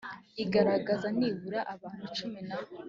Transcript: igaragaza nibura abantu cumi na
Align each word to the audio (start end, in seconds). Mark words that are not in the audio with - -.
igaragaza 0.43 1.07
nibura 1.17 1.59
abantu 1.73 2.03
cumi 2.17 2.39
na 2.47 2.57